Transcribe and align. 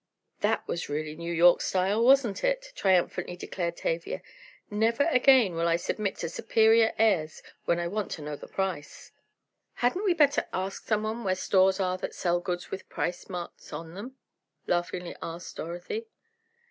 "That 0.39 0.67
was 0.67 0.89
really 0.89 1.15
New 1.15 1.31
York 1.31 1.61
style; 1.61 2.03
wasn't 2.03 2.43
it?" 2.43 2.73
triumphantly 2.73 3.35
declared 3.35 3.77
Tavia. 3.77 4.23
"Never 4.71 5.03
again 5.03 5.53
will 5.53 5.67
I 5.67 5.75
submit 5.75 6.15
to 6.17 6.27
superior 6.29 6.93
airs 6.97 7.43
when 7.65 7.79
I 7.79 7.87
want 7.87 8.09
to 8.13 8.23
know 8.23 8.35
the 8.35 8.47
price." 8.47 9.11
"Hadn't 9.75 10.03
we 10.05 10.15
better 10.15 10.47
ask 10.53 10.87
someone 10.87 11.23
where 11.23 11.35
stores 11.35 11.79
are 11.79 11.99
that 11.99 12.15
sell 12.15 12.39
goods 12.39 12.71
with 12.71 12.89
price 12.89 13.29
marks 13.29 13.71
on 13.71 13.93
them?" 13.93 14.15
laughingly 14.65 15.15
asked 15.21 15.57
Dorothy. 15.57 16.07